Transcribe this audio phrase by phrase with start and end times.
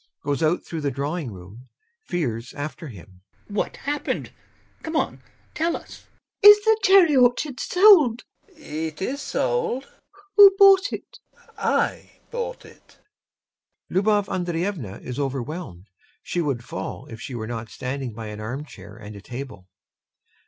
[0.23, 1.69] [Goes out through the drawing room;
[2.09, 3.55] FIERS after him.] PISCHIN.
[3.55, 4.31] What happened?
[4.81, 5.21] Come on,
[5.53, 6.07] tell us!
[6.43, 6.49] LUBOV.
[6.49, 8.23] Is the cherry orchard sold?
[8.49, 8.63] LOPAKHIN.
[8.63, 9.83] It is sold.
[9.83, 10.13] LUBOV.
[10.37, 11.19] Who bought it?
[11.33, 11.53] LOPAKHIN.
[11.59, 12.97] I bought it.
[13.91, 15.91] [LUBOV ANDREYEVNA is overwhelmed;
[16.23, 19.67] she would fall if she were not standing by an armchair and a table.